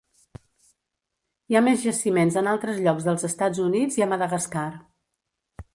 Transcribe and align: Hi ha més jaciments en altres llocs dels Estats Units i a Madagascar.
Hi 1.51 1.59
ha 1.59 1.63
més 1.67 1.83
jaciments 1.89 2.39
en 2.43 2.49
altres 2.55 2.81
llocs 2.87 3.07
dels 3.11 3.27
Estats 3.31 3.65
Units 3.69 4.01
i 4.01 4.07
a 4.07 4.11
Madagascar. 4.15 4.69